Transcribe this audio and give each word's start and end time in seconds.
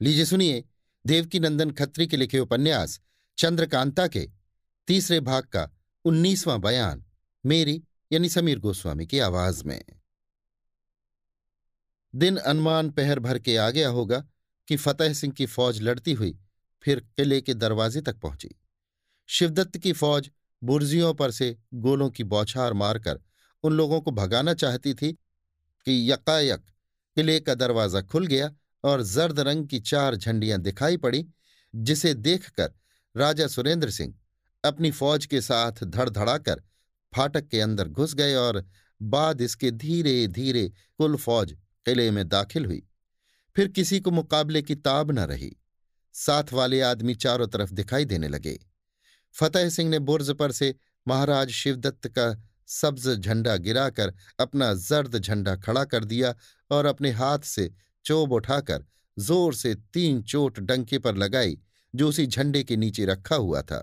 लीजिए 0.00 0.24
सुनिए 0.24 0.64
देवकी 1.06 1.40
नंदन 1.40 1.70
खत्री 1.70 2.06
के 2.06 2.16
लिखे 2.16 2.38
उपन्यास, 2.38 3.00
चंद्रकांता 3.38 4.06
के, 4.06 4.28
तीसरे 4.86 5.20
भाग 5.20 5.44
का 5.44 5.70
उन्नीसवां 6.04 6.60
बयान, 6.60 7.04
मेरी 7.46 7.82
यानी 8.12 8.28
समीर 8.28 8.58
गोस्वामी 8.58 9.06
की 9.06 9.18
आवाज़ 9.18 9.64
में। 9.64 9.84
दिन 12.14 12.36
अनुमान 12.36 12.90
पहर 12.90 13.18
भर 13.18 13.38
के 13.38 13.56
आ 13.56 13.70
गया 13.70 13.88
होगा 13.88 14.24
कि 14.68 14.76
फतेह 14.76 15.12
सिंह 15.12 15.32
की 15.32 15.46
फौज 15.46 15.82
लड़ती 15.82 16.12
हुई 16.12 16.38
फिर 16.82 17.00
किले 17.00 17.40
के 17.40 17.54
दरवाजे 17.54 18.00
तक 18.00 18.16
पहुँची। 18.16 18.50
शिवदत्त 19.28 19.78
की 19.78 19.92
फौज 19.92 20.30
बुर्जियों 20.62 21.14
पर 21.14 21.30
से 21.30 21.56
गोलों 21.74 22.10
की 22.10 22.24
बौछार 22.24 22.72
मारकर 22.72 23.20
उन 23.62 23.72
लोगों 23.72 24.00
को 24.00 24.10
भगाना 24.10 24.54
चाहती 24.54 24.94
थी 24.94 25.12
कि 25.86 26.12
यकायक 26.12 26.60
किले 27.16 27.40
का 27.40 27.54
दरवाज़ा 27.54 28.02
खुल 28.02 28.26
गया 28.26 28.54
और 28.84 29.02
जर्द 29.02 29.40
रंग 29.40 29.66
की 29.68 29.80
चार 29.80 30.16
झंडियाँ 30.16 30.58
दिखाई 30.58 30.96
पड़ी, 30.96 31.26
जिसे 31.74 32.14
देखकर 32.14 32.72
राजा 33.16 33.46
सुरेंद्र 33.46 33.90
सिंह 33.90 34.14
अपनी 34.64 34.90
फौज 34.90 35.26
के 35.26 35.40
साथ 35.40 35.84
धड़धड़ाकर 35.84 36.62
फाटक 37.16 37.48
के 37.48 37.60
अंदर 37.60 37.88
घुस 37.88 38.14
गए 38.14 38.34
और 38.34 38.64
बाद 39.02 39.40
इसके 39.40 39.70
धीरे 39.70 40.26
धीरे 40.26 40.72
कुल 40.98 41.16
फौज 41.16 41.52
किले 41.86 42.10
में 42.10 42.28
दाखिल 42.28 42.66
हुई। 42.66 42.82
फिर 43.56 43.68
किसी 43.68 44.00
को 44.00 44.10
मुकाबले 44.10 44.62
की 44.62 44.74
ताब 44.74 45.10
न 45.10 45.18
रही। 45.18 45.56
साथ 46.12 46.52
वाले 46.52 46.80
आदमी 46.80 47.14
चारों 47.14 47.46
तरफ़ 47.48 47.72
दिखाई 47.72 48.04
देने 48.04 48.28
लगे। 48.28 48.58
फतेह 49.32 49.68
सिंह 49.68 49.90
ने 49.90 49.98
बुर्ज 49.98 50.30
पर 50.30 50.52
से 50.52 50.74
महाराज 51.08 51.50
शिवदत्त 51.50 52.08
का 52.08 52.46
सब्ज 52.66 53.08
झंडा 53.08 53.56
गिराकर 53.56 54.14
अपना 54.40 54.74
जर्द 54.74 55.18
झंडा 55.18 55.56
खड़ा 55.56 55.84
कर 55.84 56.04
दिया 56.04 56.34
और 56.70 56.86
अपने 56.86 57.10
हाथ 57.10 57.38
से 57.38 57.70
चोब 58.08 58.32
उठाकर 58.32 58.84
ज़ोर 59.16 59.54
से 59.54 59.74
तीन 59.74 60.22
चोट 60.24 60.58
डंके 60.60 60.98
पर 60.98 61.16
लगाई, 61.16 61.58
जो 61.94 62.08
उसी 62.08 62.26
झंडे 62.26 62.62
के 62.62 62.76
नीचे 62.76 63.04
रखा 63.04 63.36
हुआ 63.36 63.62
था। 63.62 63.78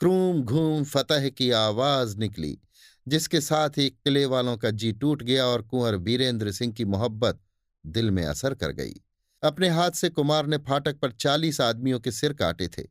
क्रूम 0.00 0.42
घूम 0.42 0.84
फतह 0.84 1.28
की 1.30 1.50
आवाज़ 1.52 2.16
निकली, 2.18 2.58
जिसके 3.06 3.40
साथ 3.40 3.78
ही 3.78 3.88
किले 3.90 4.24
वालों 4.26 4.56
का 4.56 4.70
जी 4.72 4.92
टूट 4.92 5.22
गया 5.22 5.46
और 5.46 5.62
कुंवर 5.62 5.96
बीरेंद्र 5.98 6.52
सिंह 6.52 6.72
की 6.72 6.84
मोहब्बत 6.86 7.40
दिल 7.84 8.10
में 8.10 8.24
असर 8.24 8.54
कर 8.54 8.72
गई। 8.72 8.94
अपने 9.42 9.68
हाथ 9.68 9.90
से 9.92 10.08
कुमार 10.10 10.46
ने 10.46 10.58
फाटक 10.60 10.98
पर 10.98 11.12
चालीस 11.12 11.60
आदमियों 11.60 12.00
के 12.00 12.10
सिर 12.12 12.32
काटे 12.32 12.68
थे, 12.68 12.82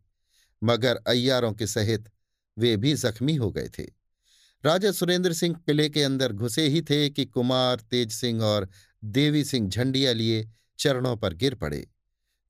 मगर 0.62 1.00
अय्यारों 1.08 1.52
के 1.54 1.68
सहित 1.68 2.10
वे 2.58 2.76
भी 2.78 2.94
जख्मी 2.96 3.36
हो 3.36 3.52
गए 3.52 3.70
थे। 3.80 3.84
राजा 4.64 4.92
सुरेंद्र 4.92 5.34
सिंह 5.34 5.56
किले 5.66 5.90
के 5.90 6.04
अंदर 6.04 6.34
घुसे 6.34 6.68
ही 6.68 6.82
थे 6.82 7.10
कि 7.10 7.26
कुमार, 7.26 7.80
तेज 7.82 8.12
सिंह 8.12 8.44
और 8.44 8.70
देवी 9.04 9.44
सिंह 9.44 9.70
झंडिया 9.70 10.14
लिए 10.14 10.48
चरणों 10.80 11.18
पर 11.18 11.34
गिर 11.34 11.56
पड़े। 11.56 11.88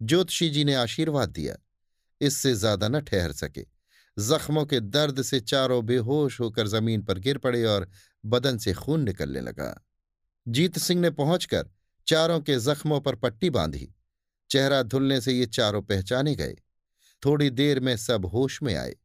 ज्योतिषी 0.02 0.50
जी 0.50 0.64
ने 0.64 0.74
आशीर्वाद 0.74 1.30
दिया। 1.30 1.56
इससे 2.22 2.54
ज़्यादा 2.54 2.88
न 2.88 3.00
ठहर 3.00 3.32
सके। 3.32 3.66
जख्मों 4.20 4.66
के 4.66 4.80
दर्द 4.80 5.22
से 5.22 5.40
चारों 5.40 5.86
बेहोश 5.86 6.40
होकर 6.40 6.68
ज़मीन 6.68 7.04
पर 7.04 7.20
गिर 7.20 7.38
पड़े 7.38 7.64
और 7.64 7.90
बदन 8.26 8.58
से 8.58 8.74
खून 8.74 9.04
निकलने 9.04 9.42
लगा। 9.42 9.86
जीत 10.48 10.78
सिंह 10.78 11.02
ने 11.02 11.10
पहुंचकर 11.10 11.70
चारों 12.08 12.40
के 12.40 12.60
जख्मों 12.60 13.02
पर 13.02 13.16
पट्टी 13.16 13.50
बांधी। 13.50 13.96
चेहरा 14.50 14.84
धुलने 14.84 15.22
से 15.22 15.34
ये 15.34 15.46
चारों 15.46 15.82
पहचाने 15.82 16.36
गए। 16.36 16.56
थोड़ी 17.24 17.50
देर 17.50 17.80
में 17.80 17.98
सब 17.98 18.26
होश 18.26 18.64
में 18.64 18.76
आए। 18.76 18.96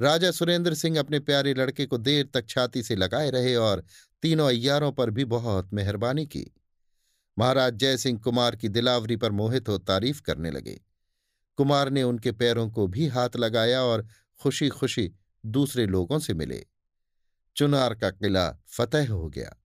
राजा 0.00 0.30
सुरेंद्र 0.30 0.74
सिंह 0.74 0.98
अपने 0.98 1.20
प्यारे 1.20 1.54
लड़के 1.54 1.86
को 1.86 1.98
देर 1.98 2.26
तक 2.34 2.48
छाती 2.48 2.82
से 2.82 2.96
लगाए 2.96 3.30
रहे 3.30 3.54
और 3.56 3.84
तीनों 4.22 4.48
अय्यारों 4.48 4.92
पर 4.92 5.10
भी 5.10 5.24
बहुत 5.24 5.72
मेहरबानी 5.72 6.26
की। 6.26 6.54
महाराज 7.38 7.74
जयसिंह 7.74 8.18
कुमार 8.18 8.56
की 8.56 8.68
दिलावरी 8.68 9.16
पर 9.16 9.32
मोहित 9.32 9.68
हो 9.68 9.78
तारीफ़ 9.78 10.22
करने 10.22 10.50
लगे। 10.50 10.80
कुमार 11.56 11.90
ने 11.90 12.02
उनके 12.02 12.32
पैरों 12.32 12.70
को 12.70 12.86
भी 12.86 13.06
हाथ 13.06 13.28
लगाया 13.36 13.82
और 13.82 14.06
खुशी 14.42 14.68
खुशी 14.68 15.12
दूसरे 15.46 15.86
लोगों 15.86 16.18
से 16.18 16.34
मिले। 16.34 16.66
चुनार 17.56 17.94
का 17.94 18.10
किला 18.10 18.50
फतेह 18.50 19.12
हो 19.12 19.28
गया। 19.28 19.56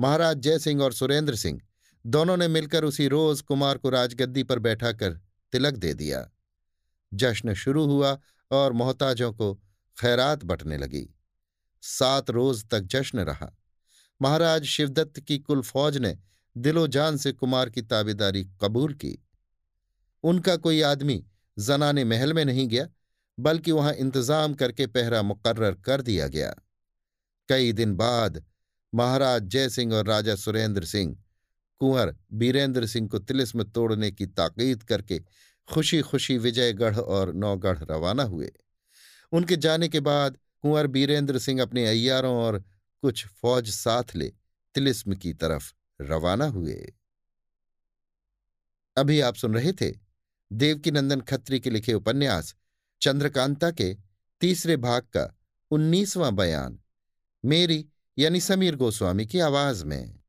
महाराज 0.00 0.36
जयसिंह 0.36 0.82
और 0.82 0.92
सुरेंद्र 0.92 1.36
सिंह 1.36 1.60
दोनों 2.06 2.36
ने 2.36 2.48
मिलकर 2.48 2.84
उसी 2.84 3.08
रोज 3.08 3.40
कुमार 3.40 3.78
को 3.78 3.90
राजगद्दी 3.90 4.42
पर 4.42 4.58
बैठाकर 4.58 5.12
तिलक 5.52 5.74
दे 5.74 5.94
दिया। 5.94 6.30
जश्न 7.14 7.54
शुरू 7.54 7.86
हुआ 7.86 8.18
और 8.50 8.72
मोहताजों 8.72 9.32
को 9.32 9.54
खैरात 10.00 10.44
बटने 10.44 10.78
लगी। 10.78 11.14
सात 11.82 12.30
रोज 12.30 12.68
तक 12.68 12.80
जश्न 12.80 13.18
रहा। 13.18 13.56
महाराज 14.22 14.64
शिवदत्त 14.64 15.20
की 15.20 15.38
कुल 15.38 15.62
फौज 15.62 15.98
ने 15.98 16.18
दिलो 16.56 16.86
जान 16.86 17.16
से 17.16 17.32
कुमार 17.32 17.70
की 17.70 17.82
ताबेदारी 17.82 18.44
कबूल 18.62 18.92
की। 18.94 19.18
उनका 20.24 20.56
कोई 20.56 20.80
आदमी 20.82 21.22
जनाने 21.56 22.04
महल 22.04 22.32
में 22.32 22.44
नहीं 22.44 22.68
गया, 22.68 22.88
बल्कि 23.38 23.72
वहाँ 23.72 23.92
इंतज़ाम 23.94 24.54
करके 24.54 24.86
पहरा 24.86 25.22
मुकर्र 25.22 25.72
कर 25.74 26.02
दिया 26.02 26.28
गया। 26.28 26.54
कई 27.48 27.72
दिन 27.72 27.94
बाद 27.96 28.42
महाराज 28.92 29.42
जयसिंह 29.42 29.94
और 29.94 30.06
राजा 30.06 30.34
सुरेंद्र 30.34 30.84
सिंह, 30.84 31.16
कुंवर 31.80 32.14
बीरेंद्र 32.32 32.86
सिंह 32.86 33.08
को 33.08 33.18
तिलिस्म 33.18 33.62
तोड़ने 33.64 34.10
की 34.10 34.26
ताकीद 34.26 34.82
करके 34.82 35.20
खुशी 35.68 36.00
खुशी 36.00 36.36
विजयगढ़ 36.38 36.96
और 36.96 37.32
नौगढ़ 37.32 37.78
रवाना 37.78 38.22
हुए। 38.22 38.52
उनके 39.32 39.56
जाने 39.56 39.88
के 39.88 40.00
बाद 40.00 40.36
कुंवर 40.62 40.86
बीरेंद्र 40.86 41.38
सिंह 41.38 41.62
अपने 41.62 41.86
अय्यारों 41.86 42.34
और 42.36 42.58
कुछ 43.02 43.26
फौज 43.26 43.70
साथ 43.70 44.14
ले 44.14 44.32
तिलिस्म 44.74 45.14
की 45.14 45.32
तरफ़ 45.34 45.72
रवाना 46.02 46.44
हुए। 46.44 46.92
अभी 48.96 49.20
आप 49.20 49.34
सुन 49.34 49.54
रहे 49.54 49.72
थे 49.72 49.92
देवकीनंदन 50.52 51.20
खत्री 51.20 51.60
के 51.60 51.70
लिखे 51.70 51.94
उपन्यास 51.94 52.54
चंद्रकांता 53.02 53.70
के 53.70 53.94
तीसरे 54.40 54.76
भाग 54.76 55.02
का 55.02 55.38
उन्नीसवां 55.70 56.34
बयान, 56.36 56.78
मेरी 57.44 57.86
यानी 58.18 58.40
समीर 58.40 58.76
गोस्वामी 58.76 59.26
की 59.26 59.40
आवाज़ 59.40 59.84
में। 59.84 60.21